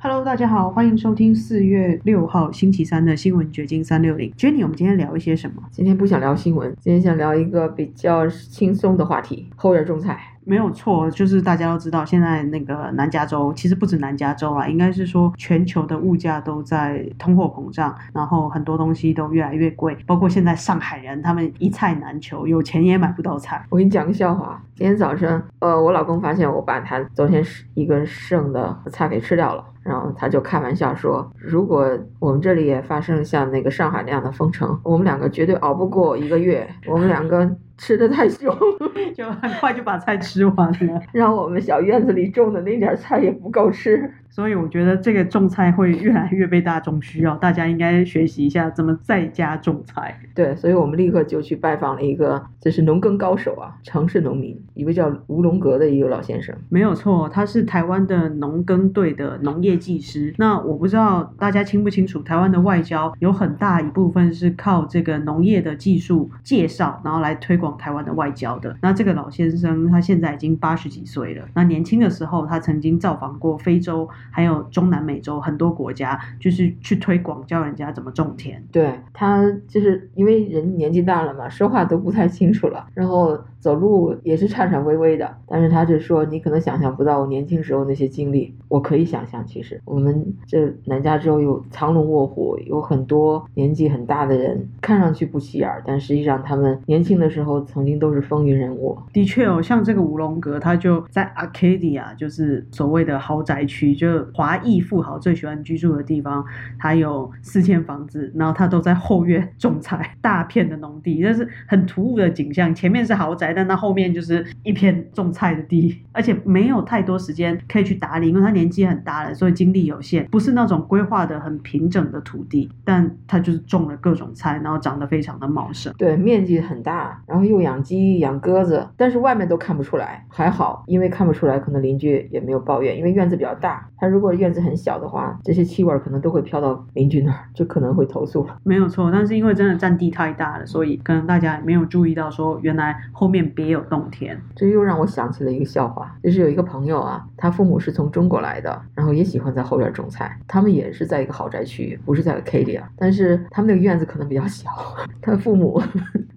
[0.00, 4.32] Hello，大家好，欢迎收听四月六号星期三的新闻掘金三六零。
[4.38, 5.60] Jenny，我们今天聊一些什么？
[5.72, 10.16] 今天不想聊新闻，今天想聊一个比较轻松的话题——后院种菜。
[10.44, 23.66] 没有错，就是大家都知道，现在那个南加州，其实不止南加州啊，应该是说全球的物价都在通货膨胀，然后很多东西都越来越贵，包括现在上海人他们一菜难求，有钱也买不到菜。
[23.68, 27.44] 我给你讲个笑话，今天早晨，呃，我老公发现我把他昨天
[27.74, 29.64] 一个剩的菜给吃掉了。
[29.88, 36.68] 然后他就开玩笑说：“如果我们这里也发生像那个上海那样的封城，我们两个绝对熬不过一个月。
[36.86, 38.54] 我们两个吃的太凶，
[39.16, 50.16] 就很快就把菜吃完了，让我们小院子里种的那点菜也不够吃。”所以我觉得这个种菜会越来越被大众需要，大家应该学习一下怎么在家种菜。
[50.32, 56.54] 对，所以我们立刻就去拜访了一个，就是农耕高手啊，城市农民，一位叫吴龙阁的一个老先生。
[56.68, 60.32] 没有错，他是台湾的农耕队的农业技师。
[60.38, 68.76] 那我不知道大家清不清楚，台湾的外交有很大一部分是靠这个农业的技术介绍，然后来推广台湾的外交的。
[68.82, 71.44] 那这个老先生他现在已经八十几岁了。
[71.54, 74.08] 那年轻的时候，他曾经造访过非洲。
[74.30, 78.62] 还有中南美洲很多国家，就是去推广教人家怎么种田。
[78.72, 83.38] 对他，就是因为人年纪大了嘛，说话都不太清楚了，然后。
[83.60, 89.44] 走路也是颤颤巍巍的，但是他就说你可能想象不到我年轻时候那些经历，我可以想象。
[89.44, 98.96] 其实我们这南加州有藏龙卧虎，有很多年纪很大的人，看上去不起眼，但实际上他们年轻的时候曾经都是风云人物。
[99.12, 106.44] 的确哦，像这个五龙阁，他就在 Arcadia，就是所谓的豪宅区，就华裔富豪最喜欢居住的地方。
[106.78, 112.72] 他有四间房子，然后他都在后院种菜，大片的农地，这是很突兀的景象。
[112.72, 113.47] 前面是豪宅。
[113.54, 122.70] 但那后面就是一片种菜的地，而且没有太多时间可以去打理，因为他年纪很大了，所以精力有限，不是那种规划的很平整的土地。
[122.84, 125.92] 但他就是种了各种菜，然后长得非常的茂盛。
[125.98, 133.87] 对，面积很大，然后又养鸡养鸽子，但是外面都看不出来，还好，因为看不出来，可能邻居也没有抱怨，因为院子比较大。
[133.98, 138.56] 他如果院子很小的话，这些气味可能都会飘到邻居那儿，就可能会投诉了。
[138.62, 143.38] 没有错，但是因为真的占地太大了，所以可能大家没有注意到说原来后面。
[143.58, 154.70] 别有洞天，这又让我想起了一个笑话，就是有一个朋友啊，他父母是从中国来的，然后也喜欢在后院种菜，他们也是在一个豪宅区，不是在 K 里啊，但是他们那个院子可能比较小，
[155.20, 155.82] 他父母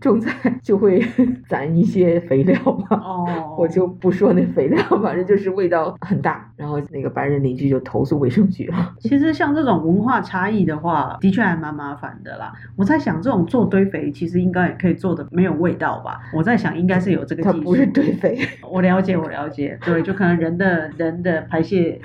[0.10, 0.32] 种菜
[0.64, 1.04] 就会
[1.50, 2.58] 攒一些肥料
[2.90, 8.94] 嘛， 哦，我就不说那肥料，反正就是味道很大，然后那个白人邻居就投诉卫生局了。
[9.00, 12.54] 其实像这种文化差异的话，的确还蛮麻烦的啦。
[12.78, 16.22] 我在想，这种做堆肥其实应该也可以做的没有味道吧？
[16.34, 17.02] 我在想，应该。
[17.02, 18.38] 是有这个，它不是堆肥。
[18.70, 22.00] 我了解，我了解，对，就可能人的人的排泄，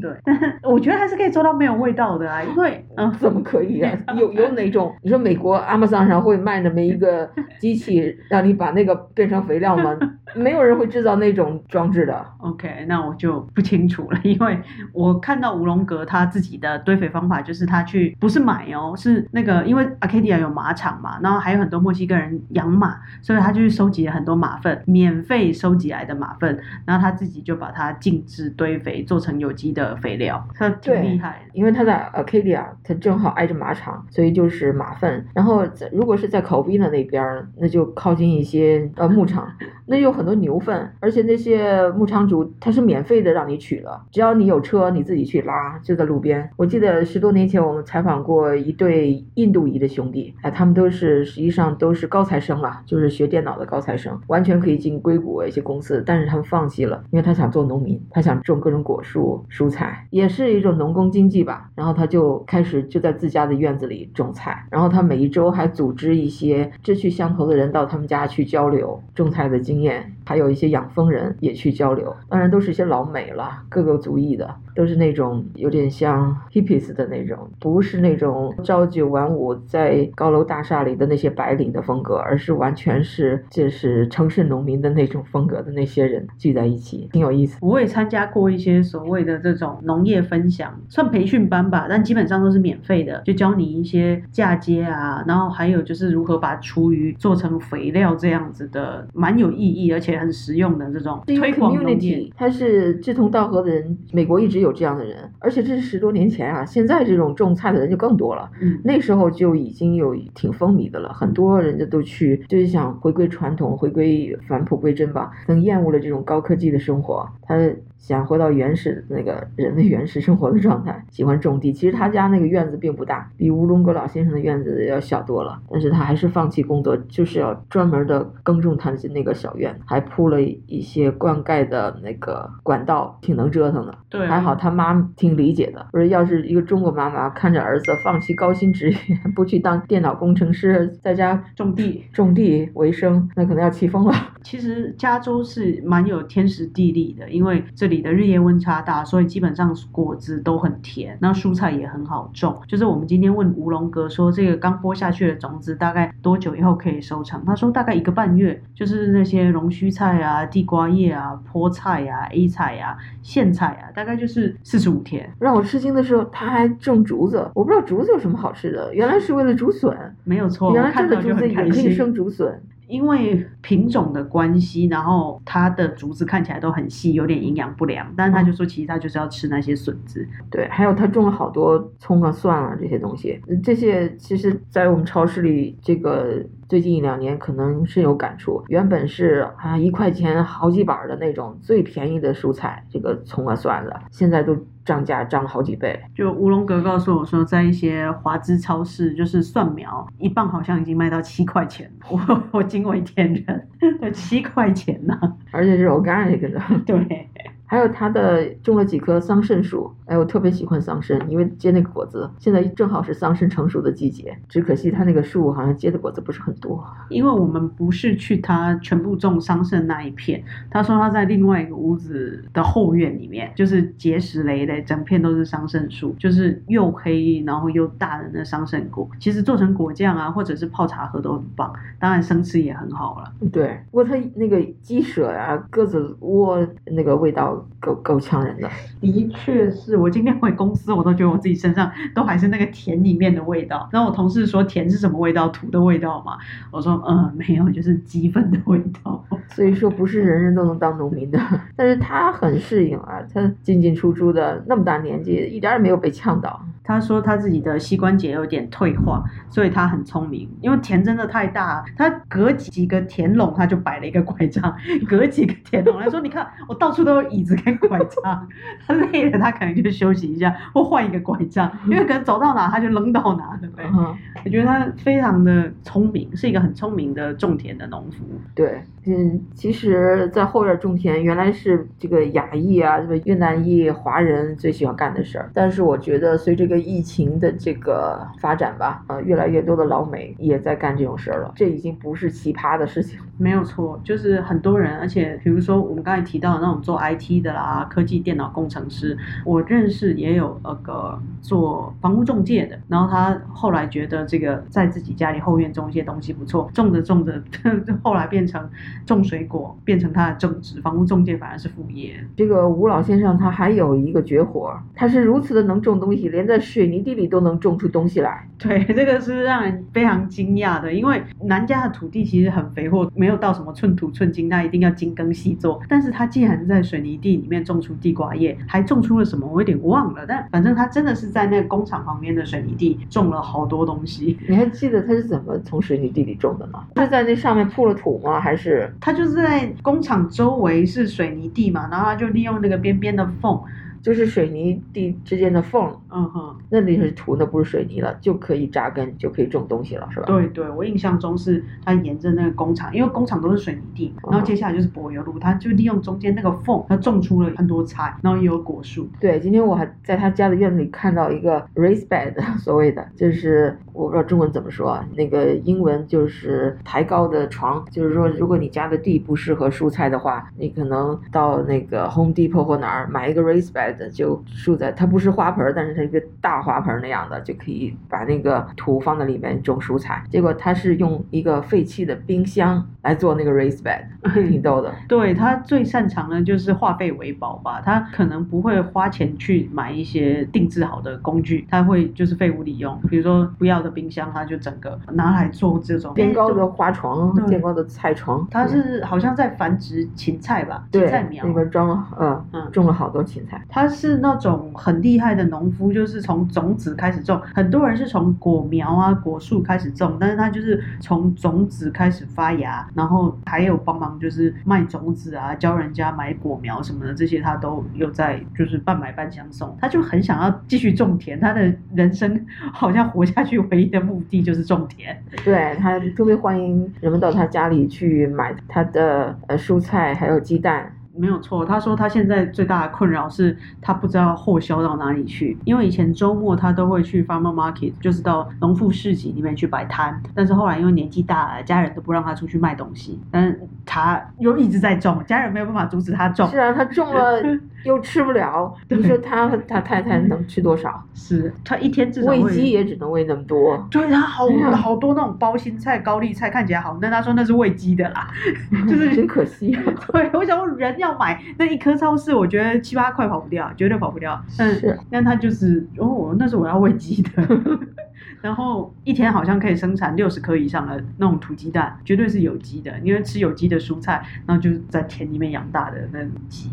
[0.00, 3.92] 对，但是我觉得还是可以做到没有味道的啊，因为嗯，怎么可以啊？
[4.16, 4.94] 有有哪种？
[5.02, 7.29] 你说美国 Amazon 上会卖那么一个
[7.60, 9.96] 机器，让你把那个变成肥料吗？
[10.34, 12.26] 没有人会制造那种装置的。
[12.38, 14.58] OK，那我就不清楚了，因为
[14.92, 24.40] 我看到吴龙阁他自己的堆肥方法，就是他去不是买哦，是那个因为 Arcadia 有马场嘛，然后还有很多墨西哥人养马，所以他就去收集了很多。
[24.40, 31.42] 马粪免费收集来的马粪，然后他自己就把它静置堆肥，做成有机的肥料，他挺厉害。
[31.52, 35.22] 因为他在 Arcadia，他正好挨着马场，所以就是马粪。
[35.34, 37.19] 然后如果是在 Covina 那边，
[37.58, 39.48] 那就靠近一些呃牧场，
[39.86, 46.48] 那有很多牛粪，而且那些牧场主他是免费的让你取了，只要你有车，你自己去拉，就在路边。
[46.56, 54.18] 我记得十多年前我们采访过一对印度裔的兄弟，哎，他们都是实际上都是高材生了，就是学电脑的高材生。
[54.28, 61.70] 完全可以进硅谷一些公司，但是他们放弃了，因为他想做农民，他想种各种果树、蔬菜，也是一种农工经济吧。
[61.74, 74.54] 然后他就开始就在自家的院子里种菜，然后他每一周还组织一些志趣相投的人到他们家去交流种菜的经验，还有一些养蜂人也去交流，当然都是一些老美了，各个族裔的。
[74.72, 87.58] 都是那种有点像 hippies 的那种，不是那种朝九晚五在高楼大厦里的那些白领的风格，而是完全是就是城市农民的那种风格的那些人聚在一起，挺有意思。
[87.60, 102.32] 我也参加过一些所谓的这种农业分享，算培训班吧，但基本上都是免费的，就教你一些嫁接啊，然后还有就是如何把厨余做成肥料这样子的，蛮有意义，而且且很实用的这种推广农业 community，。
[102.36, 108.50] 他是志同道合的人，美国一直有这样的人，而且这是十多年前啊，现在这种种菜的人就更多了。
[108.60, 115.30] 嗯，那时候就已经有挺风靡的了，很多人家都去，就是想回归传统，回归返璞归真吧。
[115.46, 117.56] 可能厌恶了这种高科技的生活，他
[117.98, 121.70] 想回到原始那个人的原始生活的状态，喜欢种地。
[121.72, 133.98] 其实他家那个院子并不大，比乌龙阁老先生的院子要小多了，但是他还是放弃工作，就是要专门的耕种他的那个小院，还铺了一些灌溉的那个管道，挺能折腾的。
[134.08, 138.98] 对，还好他妈挺理解的，我说要是一个中国妈妈看着儿子放弃高薪职业，
[139.36, 142.04] 不去当电脑工程师，在家种地。
[142.12, 144.12] 种地为生，那可能要气疯了。
[144.42, 152.58] 其实加州是蛮有天时地利的，因为这里的日夜温差大，所以基本上果子都很甜，那蔬菜也很好种。
[152.66, 157.42] 就是我们今天问吴龙哥说，这个刚播下去的种子大概多久以后可以收成？
[157.44, 165.30] 他说大概一个半月，就是那些龙须菜啊、地瓜叶啊、菠菜啊、A 菜啊、苋菜啊，大概就是四十五天。
[165.38, 169.94] 让我吃惊的是，他还种竹子，我不知道竹子有什么好吃的，原来是为了竹笋，
[170.24, 171.92] 没有错，原来这个竹子也可以。
[171.92, 172.62] 生竹笋。
[172.90, 178.12] 因为品种的关系，然后它的竹子看起来都很细，有点营养不良。
[178.16, 180.26] 但是他就说，其实他就是要吃那些笋子。
[180.50, 188.62] 对，还有他种了好多葱啊、蒜啊这些东西，呃这些其实，在我们超市里，这个最近一两年可能深有感触。
[188.66, 194.56] 原本是啊一块钱好几板儿的那种最便宜的蔬菜，这个葱啊蒜的，现在都
[194.90, 195.96] 涨价涨了好几倍。
[196.14, 203.68] 就吴龙阁告诉我说，在一些华资超市，就是蒜苗一磅好像已经卖到七块钱， 我我惊为天人，
[204.00, 205.16] 对，七块钱呐、
[205.52, 206.60] 而且是 organic 的。
[206.84, 207.28] 对，
[207.70, 214.36] 还有他的种了几棵桑葚树，哎，我特别喜欢桑葚，因为结那个果子，现在正好是桑葚成熟的季节。
[214.48, 216.84] 只可惜他那个树好像结的果子不是很多。
[217.08, 233.32] 因为我们不是去他全部种桑葚那一片，他说他在另外一个屋子的后院里面，就是结实累累，整片都是桑葚树，就是又黑然后又大的那桑葚果，其实做成果酱啊，或者是泡茶喝都很棒，当然生吃也很好了。
[233.52, 238.68] 对，不过它那个鸡舍啊、鸽子窝那个味道够够呛人的。
[239.00, 243.88] 的确是我今天回公司，我都觉得我自己身上都还是那个田里面的味道。
[243.92, 245.48] 然后我同事说田是什么味道？
[245.48, 246.36] 土的味道嘛。
[246.70, 249.24] 我说嗯，没有，就是鸡粪的味道。
[249.50, 251.40] 所以说不是人人都能当农民的，
[251.74, 256.64] 但是他很适应啊，他进进出出的那么大年纪，一点儿也没有被呛到。
[256.82, 260.48] 他说他自己的膝关节有点退化，所以他很聪明。
[260.60, 264.74] 因为田真的太大，他隔几个田垄他就摆了一个拐杖，
[265.08, 268.48] 隔几个田垄他说，你看我到处都有椅子跟拐杖。
[268.86, 273.84] 他累了，他可能就休息一下，或换一个拐杖，因为可能走到哪他就扔到哪，对不对？
[273.86, 278.24] 嗯，我觉得他非常的聪明，是一个很聪明的种田的农夫。
[278.54, 285.50] 对，嗯，其实，在后院种田原来是这个亚裔啊，什么越南裔、华人最喜欢干的事儿。
[285.54, 291.50] 但是我觉得，随这个疫情的这个发展吧，呃，越来越多的老美也在干这种事儿了。
[291.56, 293.18] 这已经不是奇葩的事情。
[293.38, 299.16] 没有错，就是很多人，而且比如说我们刚才提到的那种做 IT 的啦，科技电脑工程师，
[299.46, 307.42] 我认识也有那个做房屋中介的，然后他后来觉得这个在自己家里后院种一些东西不错，种着种着，
[308.04, 308.68] 后来变成
[309.06, 312.14] 种水果，变成他的正职，房屋中介反而是副业。
[312.36, 318.46] 这个吴老先生他还有一个绝活儿，他是如此的能种东西，连在水泥地里都能种出东西来。
[318.58, 325.80] 对，这个是让人非常惊讶的，因为南家的土地其实很肥沃，没有到什么寸土寸金，那一定要精耕细作。
[325.88, 330.24] 但是他既然在水泥地里面种出地瓜叶，还种出了什么，我有点忘了。
[330.26, 334.38] 但反正他真的是在那个工厂旁边的水泥地种了好多东西。
[334.46, 336.86] 你还记得他是怎么从水泥地里种的吗？
[336.96, 338.38] 是在那上面铺了土吗？
[338.38, 343.60] 还是他就是在工厂周围是水泥地嘛，然后他就利用那个边边的缝，
[344.02, 350.26] 就是水泥地之间的缝，嗯哼，那里是土，那不是水泥了，就可以扎根，就可以种东西了，是吧？
[350.26, 359.06] 对对，我印象中是他沿着那个工厂，因为工厂都是水泥地，然后接下来就是柏油路，他就利用中间那个缝，他种出了很多菜，然后也有果树。
[359.20, 380.22] 对，今天我还在他家的院子里看到一个 raised bed，所谓的就是我不知道中文怎么说啊，那个英文就是抬高的床，就是说如果你家的地不适合蔬菜的话，你可能到那个 Home Depot 或哪儿买一个 raised bed，bed 就竖在，它不是花盆儿，但是它一个大花盆儿那样的，就可以把那个土放在里面种蔬菜。
[380.30, 384.02] 结果他是用一个废弃的冰箱来做那个 raised bed，
[384.48, 384.94] 挺逗的。
[385.08, 401.52] 对他最擅长的就是化废为宝吧，他可能不会花钱去买一些定制好的工具，他会就是废物利用，比如说不要的冰箱，他就整个拿来做这种垫高的花床，对垫高的菜床，他是好像在繁殖芹菜吧，芹对菜苗那。
[401.52, 403.62] 边装了，嗯嗯种了好多芹菜。
[403.68, 407.40] 他是那种很厉害的农夫，就是从种子开始种。
[407.54, 419.76] 很多人是从果苗啊、果树开始种，但是他就是从种子开始发芽，然后还有帮忙就是卖种子啊，教人家买果苗什么的，这些他都有在就是半买半相送。
[419.80, 425.16] 他就很想要继续种田，他的人生好像活下去唯一的目的就是种田。
[425.44, 430.92] 对他特别欢迎人们到他家里去买他的呃蔬菜，还有鸡蛋。
[431.12, 446.48] 没有错，他说他现在最大的困扰是他不知道货销到哪里去，因为以前周末他都会去 farmer market，就是到农副市集里面去摆摊，但是后来因为年纪大了，家人都不让他出去卖东西，但是他又一直在种，家人没有办法阻止他种。
[446.48, 447.42] 是啊，他种了
[447.84, 451.02] 又吃不了，对你说他他太太能吃多少？
[451.14, 457.10] 是他一天至少喂鸡也只能喂那么多，对他好好多那种包心菜、高丽菜，看起来好嫩。
[457.10, 458.28] 他说那是喂鸡的啦，
[458.88, 459.82] 就是真可惜啊。
[460.12, 464.40] 对，我想说人要买那一颗超市，我觉得七八块跑不掉，绝对跑不掉。
[464.56, 467.30] 但是，但他就是哦，那是我要喂鸡的。
[468.40, 476.70] 然后一天好像可以生产六十颗以上的那种土鸡蛋，绝对是有机的，因为吃有机的蔬菜，然后就是在田里面养大的那种鸡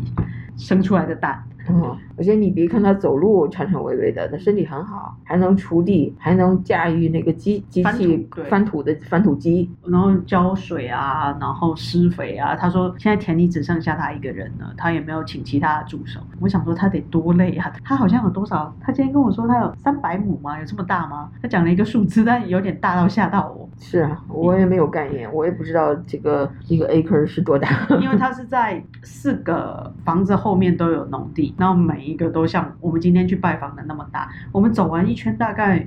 [0.58, 1.42] 生出来的蛋。
[1.70, 9.70] 嗯，而且你别看他走路颤颤巍巍的，他身体很好，还能锄地，还能驾驭那个机机器翻土的翻土机。
[9.86, 12.54] 然后浇水啊，然后施肥啊。
[12.56, 16.20] 他说现在田里只剩下他一个人了，他也没有请其他的助手。
[16.40, 17.72] 我想说他得多累啊！
[17.84, 18.74] 他好像有多少？
[18.80, 20.58] 他今天跟我说他有三百亩吗？
[20.58, 21.30] 有这么大吗？
[21.42, 23.68] 他讲了一个数字，但有点大到吓到我。
[23.78, 27.68] 是啊，我也没有概念，我也不知道这个一个 acre 是多大。
[28.00, 34.30] 因为他是在四个房子后面都有农地，然后每一个都像我们今天去拜访的那么大。
[34.52, 35.86] 我们走完一圈大概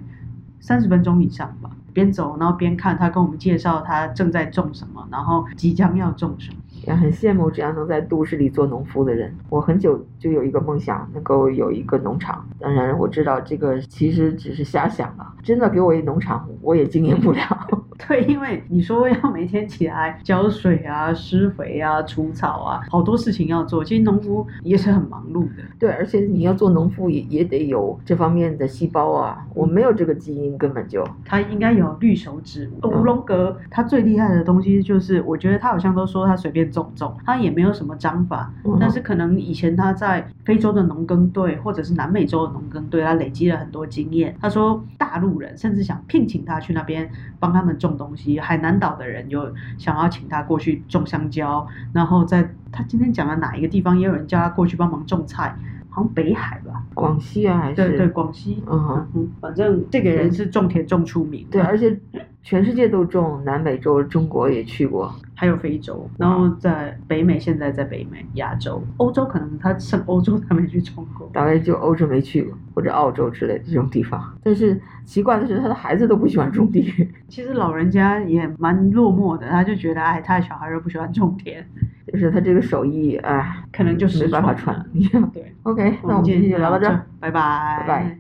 [0.60, 6.58] 三十分钟以上吧，边走然后边看他跟我们介绍他正在种什么，然后即将要种什么。
[6.88, 9.32] 也很羡慕这样能在都市里做农夫的人。
[9.50, 12.44] 我很久就有一个梦想，能够有一个农场。
[12.60, 15.34] 当然，我知道这个其实只是瞎想了。
[15.44, 17.81] 真的给我一农场，我也经营不了。
[18.12, 23.82] 对，因为你说要每天起来浇水啊、施肥啊、除草啊，好多事情要做。
[23.82, 25.64] 其实农夫也是很忙碌的。
[25.80, 29.48] 对，而且你要做农夫也也得有这方面的细胞啊。
[29.54, 31.08] 我没有这个基因，根本就。
[31.24, 32.70] 他应该有绿手指。
[32.84, 44.36] 乌龙格他最厉害的东西就是，我觉得他好像都说他随便种种，他也没有什么章法，嗯但是可能以前他在非洲的农耕队或者是南美洲的农耕队，他累积了很多经验。
[44.42, 55.56] 他说大陆人甚至想聘请他去那边帮他们种东西，海南岛的人有想要请他过去种香蕉，然后在他今天讲的哪一个地方，也有人叫他过去帮忙种菜，
[55.90, 56.81] 好像北海吧？
[56.94, 58.62] 广西啊，还是对对，广西。
[58.68, 61.52] 嗯哼，嗯，反正这个人是种田种出名的。
[61.52, 61.98] 对，而且
[62.44, 65.14] 全世界都种，南美洲、中国也去过。
[65.34, 71.28] 还有非洲，然后在北美，现在在北美、亚洲、欧洲，可能他剩欧洲他没去种过。
[71.34, 74.22] 大概就欧洲没去过，或者澳洲之类的这种地方。
[74.44, 76.94] 但是奇怪的是，他的孩子都不喜欢种地，
[77.28, 81.68] 其实老人家也蛮落寞的，他就觉得，哎，他的小孩又不喜欢种田，
[82.12, 84.86] 就是他这个手艺，哎，可能就是没办法传。
[85.34, 88.18] 对，OK，那我们今今天就聊到这儿。，拜拜，拜拜。